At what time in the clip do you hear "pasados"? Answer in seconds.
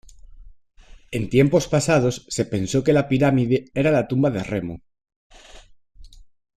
1.67-2.25